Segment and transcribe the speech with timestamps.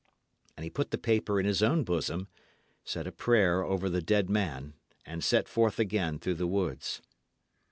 [0.57, 2.27] And he put the paper in his own bosom,
[2.83, 4.73] said a prayer over the dead man,
[5.05, 7.03] and set forth again through the woods.